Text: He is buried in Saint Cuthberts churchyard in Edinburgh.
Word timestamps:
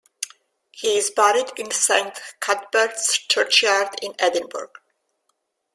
He 0.71 0.97
is 0.97 1.11
buried 1.11 1.51
in 1.57 1.69
Saint 1.69 2.19
Cuthberts 2.41 3.19
churchyard 3.29 3.99
in 4.01 4.15
Edinburgh. 4.17 4.71